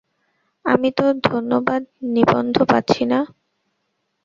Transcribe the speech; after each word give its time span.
আমিতো 0.65 1.05
ধনবাদ 1.23 1.83
নিবন্ধ 2.13 2.55
পাচ্ছি 2.69 3.03
না। 3.05 3.19